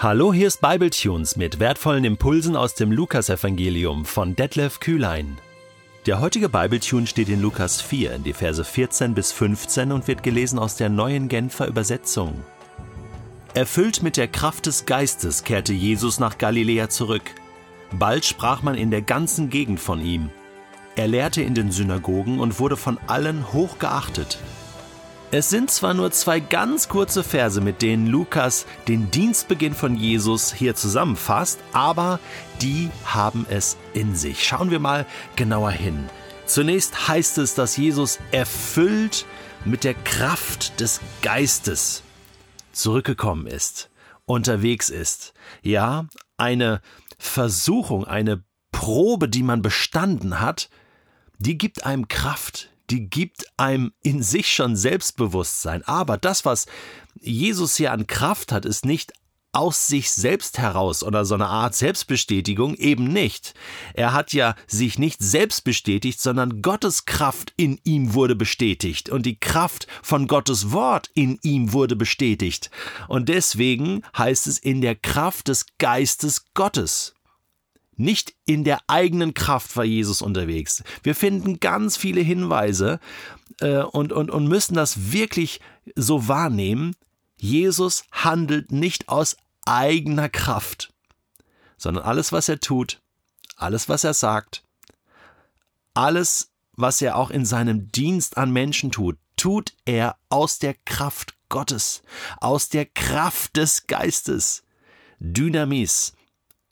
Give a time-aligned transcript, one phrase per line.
[0.00, 5.38] Hallo, hier ist Bibletunes mit wertvollen Impulsen aus dem Lukasevangelium von Detlef Kühlein.
[6.06, 10.22] Der heutige Bibletune steht in Lukas 4, in die Verse 14 bis 15 und wird
[10.22, 12.44] gelesen aus der neuen Genfer Übersetzung.
[13.54, 17.34] Erfüllt mit der Kraft des Geistes kehrte Jesus nach Galiläa zurück.
[17.90, 20.30] Bald sprach man in der ganzen Gegend von ihm.
[20.94, 24.38] Er lehrte in den Synagogen und wurde von allen hoch geachtet.
[25.30, 30.54] Es sind zwar nur zwei ganz kurze Verse, mit denen Lukas den Dienstbeginn von Jesus
[30.54, 32.18] hier zusammenfasst, aber
[32.62, 34.42] die haben es in sich.
[34.42, 35.04] Schauen wir mal
[35.36, 36.08] genauer hin.
[36.46, 39.26] Zunächst heißt es, dass Jesus erfüllt
[39.66, 42.02] mit der Kraft des Geistes
[42.72, 43.90] zurückgekommen ist,
[44.24, 45.34] unterwegs ist.
[45.60, 46.06] Ja,
[46.38, 46.80] eine
[47.18, 50.70] Versuchung, eine Probe, die man bestanden hat,
[51.38, 55.82] die gibt einem Kraft, die gibt einem in sich schon Selbstbewusstsein.
[55.84, 56.66] Aber das, was
[57.20, 59.12] Jesus hier an Kraft hat, ist nicht
[59.52, 63.54] aus sich selbst heraus oder so eine Art Selbstbestätigung eben nicht.
[63.94, 69.24] Er hat ja sich nicht selbst bestätigt, sondern Gottes Kraft in ihm wurde bestätigt und
[69.24, 72.70] die Kraft von Gottes Wort in ihm wurde bestätigt.
[73.08, 77.14] Und deswegen heißt es in der Kraft des Geistes Gottes.
[78.00, 80.84] Nicht in der eigenen Kraft war Jesus unterwegs.
[81.02, 83.00] Wir finden ganz viele Hinweise
[83.60, 85.60] äh, und, und, und müssen das wirklich
[85.96, 86.94] so wahrnehmen.
[87.38, 90.94] Jesus handelt nicht aus eigener Kraft,
[91.76, 93.00] sondern alles, was er tut,
[93.56, 94.62] alles, was er sagt,
[95.92, 101.34] alles, was er auch in seinem Dienst an Menschen tut, tut er aus der Kraft
[101.48, 102.02] Gottes,
[102.40, 104.62] aus der Kraft des Geistes.
[105.18, 106.12] Dynamis,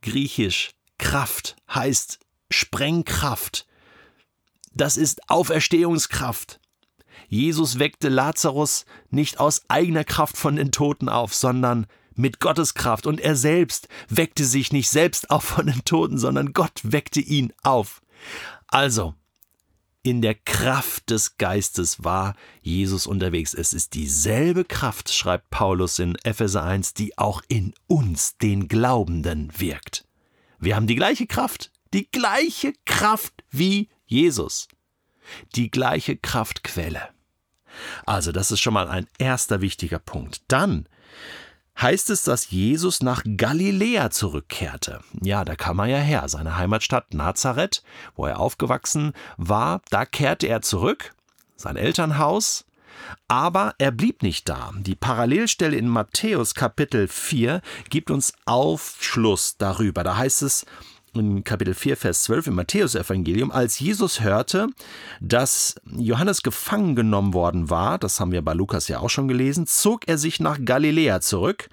[0.00, 2.18] griechisch Kraft heißt
[2.50, 3.66] Sprengkraft.
[4.74, 6.60] Das ist Auferstehungskraft.
[7.28, 13.06] Jesus weckte Lazarus nicht aus eigener Kraft von den Toten auf, sondern mit Gottes Kraft.
[13.06, 17.52] Und er selbst weckte sich nicht selbst auf von den Toten, sondern Gott weckte ihn
[17.62, 18.02] auf.
[18.66, 19.14] Also,
[20.02, 23.52] in der Kraft des Geistes war Jesus unterwegs.
[23.52, 29.52] Es ist dieselbe Kraft, schreibt Paulus in Epheser 1, die auch in uns, den Glaubenden,
[29.58, 30.07] wirkt.
[30.58, 34.68] Wir haben die gleiche Kraft, die gleiche Kraft wie Jesus,
[35.54, 37.08] die gleiche Kraftquelle.
[38.06, 40.42] Also das ist schon mal ein erster wichtiger Punkt.
[40.48, 40.88] Dann
[41.80, 45.00] heißt es, dass Jesus nach Galiläa zurückkehrte.
[45.22, 47.82] Ja, da kam er ja her, seine Heimatstadt Nazareth,
[48.16, 51.14] wo er aufgewachsen war, da kehrte er zurück,
[51.56, 52.64] sein Elternhaus,
[53.28, 54.72] aber er blieb nicht da.
[54.78, 57.60] Die Parallelstelle in Matthäus Kapitel 4
[57.90, 60.04] gibt uns Aufschluss darüber.
[60.04, 60.66] Da heißt es,
[61.14, 64.68] in Kapitel 4, Vers 12 im Matthäusevangelium, als Jesus hörte,
[65.20, 69.66] dass Johannes gefangen genommen worden war, das haben wir bei Lukas ja auch schon gelesen,
[69.66, 71.68] zog er sich nach Galiläa zurück.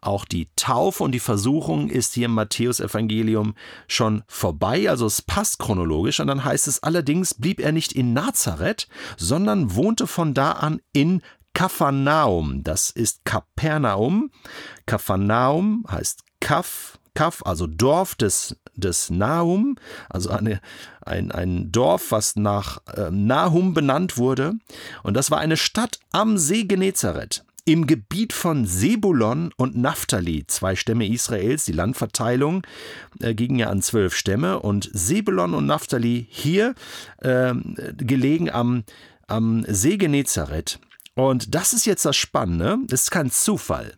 [0.00, 3.54] Auch die Taufe und die Versuchung ist hier im Matthäusevangelium
[3.88, 6.20] schon vorbei, also es passt chronologisch.
[6.20, 10.80] Und dann heißt es allerdings, blieb er nicht in Nazareth, sondern wohnte von da an
[10.92, 11.22] in
[11.56, 12.62] Kapharnaum.
[12.62, 14.30] Das ist Kapernaum.
[14.84, 19.78] Kapharnaum heißt Kaf, Kaf, also Dorf des, des Nahum,
[20.10, 20.60] also eine,
[21.00, 24.52] ein, ein Dorf, was nach äh, Nahum benannt wurde.
[25.02, 27.45] Und das war eine Stadt am See Genezareth.
[27.68, 32.64] Im Gebiet von Sebulon und Naphtali, zwei Stämme Israels, die Landverteilung
[33.18, 36.76] äh, ging ja an zwölf Stämme und Sebulon und Naphtali hier
[37.18, 37.54] äh,
[37.96, 38.84] gelegen am,
[39.26, 40.78] am See Genezareth.
[41.16, 43.94] Und das ist jetzt das Spannende, das ist kein Zufall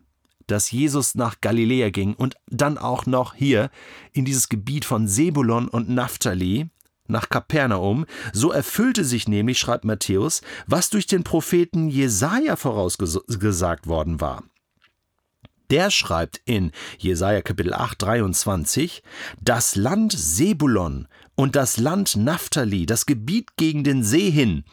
[0.47, 3.71] dass Jesus nach Galiläa ging und dann auch noch hier
[4.15, 6.71] in dieses Gebiet von Sebulon und Naphtali,
[7.09, 14.21] nach Kapernaum, so erfüllte sich nämlich, schreibt Matthäus, was durch den Propheten Jesaja vorausgesagt worden
[14.21, 14.45] war.
[15.71, 19.03] Der schreibt in Jesaja Kapitel 8, 23,
[19.41, 24.65] das Land Sebulon und das Land Naphtali, das Gebiet gegen den See hin,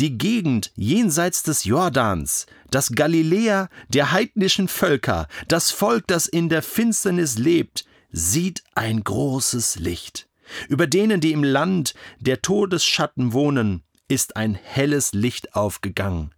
[0.00, 6.62] die Gegend jenseits des Jordans, das Galiläa der heidnischen Völker, das Volk, das in der
[6.62, 10.28] Finsternis lebt, sieht ein großes Licht.
[10.68, 16.34] Über denen, die im Land der Todesschatten wohnen, ist ein helles Licht aufgegangen.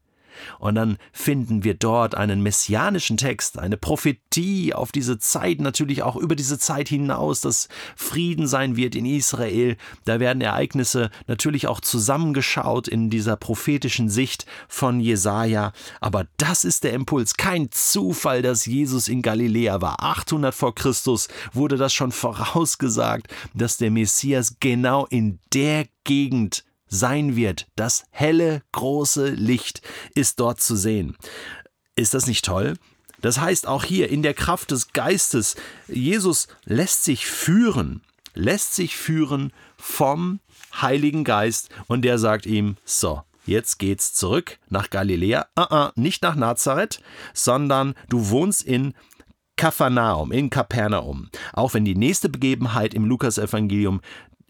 [0.58, 6.16] Und dann finden wir dort einen messianischen Text, eine Prophetie auf diese Zeit, natürlich auch
[6.16, 9.76] über diese Zeit hinaus, dass Frieden sein wird in Israel.
[10.04, 15.72] Da werden Ereignisse natürlich auch zusammengeschaut in dieser prophetischen Sicht von Jesaja.
[16.00, 17.34] Aber das ist der Impuls.
[17.34, 20.02] Kein Zufall, dass Jesus in Galiläa war.
[20.02, 26.64] 800 vor Christus wurde das schon vorausgesagt, dass der Messias genau in der Gegend
[26.94, 27.66] sein wird.
[27.76, 29.82] Das helle, große Licht
[30.14, 31.16] ist dort zu sehen.
[31.96, 32.74] Ist das nicht toll?
[33.20, 35.56] Das heißt auch hier in der Kraft des Geistes,
[35.88, 38.02] Jesus lässt sich führen,
[38.34, 40.40] lässt sich führen vom
[40.80, 46.22] Heiligen Geist und der sagt ihm, so, jetzt geht's zurück nach Galiläa, uh -uh, nicht
[46.22, 47.00] nach Nazareth,
[47.32, 48.92] sondern du wohnst in
[49.56, 51.30] Kapharnaum, in Kapernaum.
[51.52, 54.00] Auch wenn die nächste Begebenheit im Lukasevangelium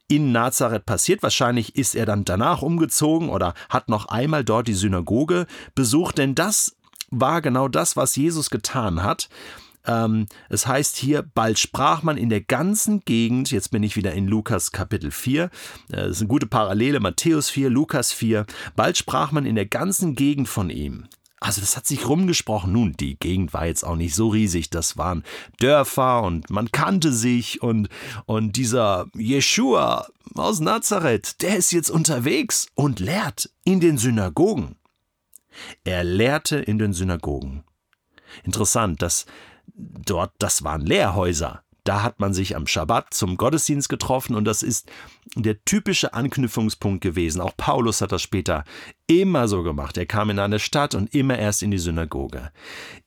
[0.08, 1.22] in Nazareth passiert.
[1.22, 6.34] Wahrscheinlich ist er dann danach umgezogen oder hat noch einmal dort die Synagoge besucht, denn
[6.34, 6.76] das
[7.10, 9.28] war genau das, was Jesus getan hat.
[9.86, 14.12] Ähm, es heißt hier, bald sprach man in der ganzen Gegend, jetzt bin ich wieder
[14.12, 15.48] in Lukas Kapitel 4, äh,
[15.88, 18.46] das ist eine gute Parallele, Matthäus 4, Lukas 4,
[18.76, 21.06] bald sprach man in der ganzen Gegend von ihm.
[21.40, 22.72] Also das hat sich rumgesprochen.
[22.72, 24.70] Nun, die Gegend war jetzt auch nicht so riesig.
[24.70, 25.24] Das waren
[25.58, 27.88] Dörfer und man kannte sich und,
[28.24, 34.76] und dieser Jeshua aus Nazareth, der ist jetzt unterwegs und lehrt in den Synagogen.
[35.84, 37.64] Er lehrte in den Synagogen.
[38.42, 39.26] Interessant, dass
[39.74, 41.63] dort, das waren Lehrhäuser.
[41.84, 44.90] Da hat man sich am Schabbat zum Gottesdienst getroffen und das ist
[45.36, 47.42] der typische Anknüpfungspunkt gewesen.
[47.42, 48.64] Auch Paulus hat das später
[49.06, 49.98] immer so gemacht.
[49.98, 52.50] Er kam in eine Stadt und immer erst in die Synagoge.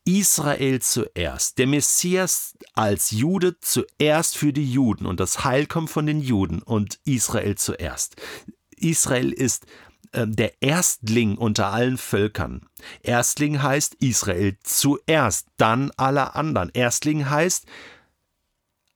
[0.05, 6.05] Israel zuerst, der Messias als Jude zuerst für die Juden und das Heil kommt von
[6.05, 8.15] den Juden und Israel zuerst.
[8.75, 9.65] Israel ist
[10.11, 12.61] äh, der Erstling unter allen Völkern.
[13.01, 16.69] Erstling heißt Israel zuerst, dann alle anderen.
[16.73, 17.65] Erstling heißt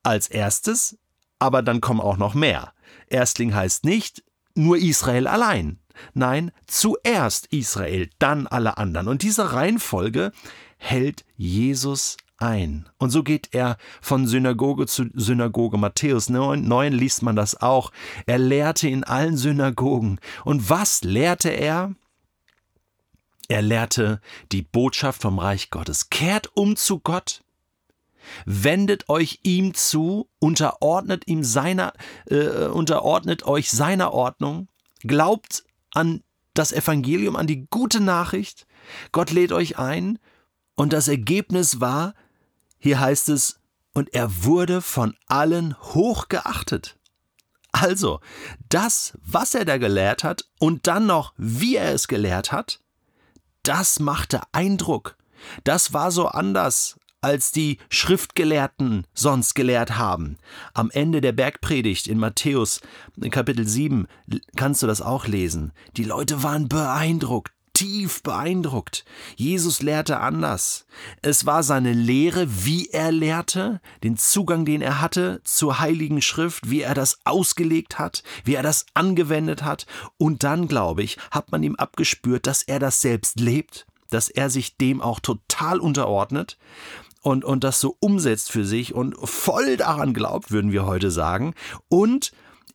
[0.02, 0.98] als erstes,
[1.38, 2.72] aber dann kommen auch noch mehr.
[3.08, 4.22] Erstling heißt nicht
[4.54, 5.78] nur Israel allein.
[6.14, 9.08] Nein, zuerst Israel, dann alle anderen.
[9.08, 10.32] Und diese Reihenfolge
[10.78, 12.88] hält Jesus ein.
[12.98, 15.78] Und so geht er von Synagoge zu Synagoge.
[15.78, 17.92] Matthäus 9, 9 liest man das auch.
[18.26, 20.18] Er lehrte in allen Synagogen.
[20.44, 21.94] Und was lehrte er?
[23.48, 24.20] Er lehrte
[24.50, 26.10] die Botschaft vom Reich Gottes.
[26.10, 27.42] Kehrt um zu Gott.
[28.44, 31.92] Wendet euch ihm zu, unterordnet ihm seiner,
[32.26, 34.68] äh, unterordnet euch seiner Ordnung,
[35.00, 36.22] glaubt an
[36.54, 38.66] das Evangelium, an die gute Nachricht.
[39.10, 40.18] Gott lädt euch ein,
[40.74, 42.14] und das Ergebnis war,
[42.78, 43.60] hier heißt es,
[43.94, 46.98] und er wurde von allen hoch geachtet.
[47.72, 48.20] Also,
[48.68, 52.80] das, was er da gelehrt hat und dann noch, wie er es gelehrt hat,
[53.62, 55.16] das machte Eindruck.
[55.64, 60.36] Das war so anders, als die Schriftgelehrten sonst gelehrt haben.
[60.74, 62.80] Am Ende der Bergpredigt in Matthäus
[63.30, 64.06] Kapitel 7
[64.56, 65.72] kannst du das auch lesen.
[65.96, 67.52] Die Leute waren beeindruckt
[67.82, 69.04] tief beeindruckt.
[69.34, 70.86] Jesus lehrte anders.
[71.20, 76.70] Es war seine Lehre, wie er lehrte, den Zugang, den er hatte zur Heiligen Schrift,
[76.70, 79.86] wie er das ausgelegt hat, wie er das angewendet hat.
[80.18, 84.50] Und dann, glaube ich, hat man ihm abgespürt, dass er das selbst lebt, dass er
[84.50, 86.58] sich dem auch total unterordnet
[87.22, 91.54] und, und das so umsetzt für sich und voll daran glaubt, würden wir heute sagen.
[91.88, 92.32] Und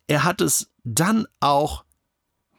[0.07, 1.83] er hat es dann auch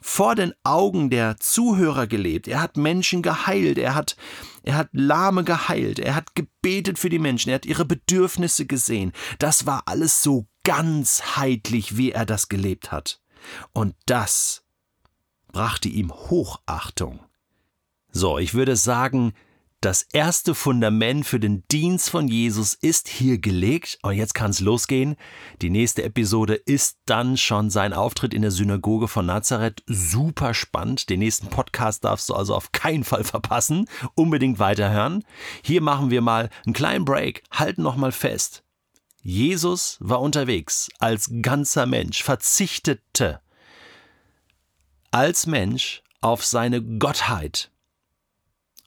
[0.01, 2.47] vor den Augen der Zuhörer gelebt.
[2.47, 4.17] Er hat Menschen geheilt, er hat,
[4.63, 9.13] er hat Lahme geheilt, er hat gebetet für die Menschen, er hat ihre Bedürfnisse gesehen.
[9.39, 13.21] Das war alles so ganzheitlich, wie er das gelebt hat.
[13.73, 14.65] Und das
[15.51, 17.21] brachte ihm Hochachtung.
[18.13, 19.33] So, ich würde sagen,
[19.81, 24.59] das erste Fundament für den Dienst von Jesus ist hier gelegt und jetzt kann es
[24.59, 25.15] losgehen.
[25.63, 29.85] Die nächste Episode ist dann schon sein Auftritt in der Synagoge von Nazareth.
[29.87, 31.09] Super spannend.
[31.11, 33.89] Den nächsten Podcast darfst du also auf keinen Fall verpassen.
[34.17, 35.23] Unbedingt weiterhören.
[35.63, 37.45] Hier machen wir mal einen kleinen Break.
[37.53, 38.65] Halten noch mal fest.
[39.23, 43.41] Jesus war unterwegs als ganzer Mensch, verzichtete
[45.13, 47.71] als Mensch auf seine Gottheit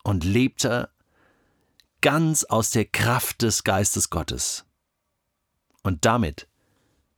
[0.04, 0.90] und lebte
[2.02, 4.66] ganz aus der Kraft des Geistes Gottes.
[5.84, 6.48] Und damit,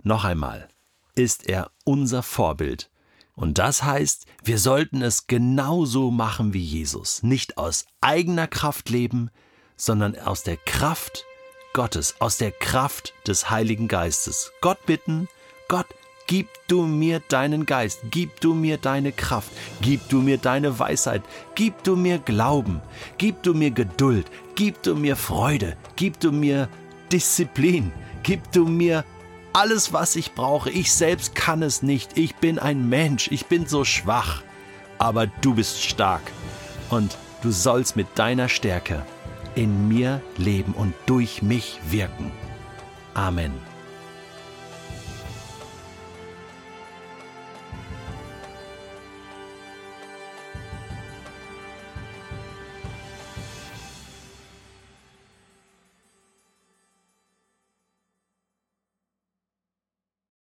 [0.02, 0.68] noch einmal,
[1.16, 2.90] ist er unser Vorbild.
[3.36, 9.32] Und das heißt, wir sollten es genauso machen wie Jesus, nicht aus eigener Kraft leben,
[9.76, 11.26] sondern aus der Kraft
[11.74, 14.52] Gottes, aus der Kraft des Heiligen Geistes.
[14.62, 15.28] Gott bitten,
[15.68, 15.88] Gott
[16.36, 19.52] Gib du mir deinen Geist, gib du mir deine Kraft,
[19.84, 21.22] gib du mir deine Weisheit,
[21.54, 22.82] gib du mir Glauben,
[23.20, 24.26] gib du mir Geduld,
[24.56, 26.70] gib du mir Freude, gib du mir
[27.12, 27.92] Disziplin,
[28.24, 29.06] gib du mir
[29.54, 30.72] alles, was ich brauche.
[30.72, 32.18] Ich selbst kann es nicht.
[32.18, 34.42] Ich bin ein Mensch, ich bin so schwach.
[34.98, 36.24] Aber du bist stark
[36.90, 39.06] und du sollst mit deiner Stärke
[39.54, 42.32] in mir leben und durch mich wirken.
[43.14, 43.54] Amen.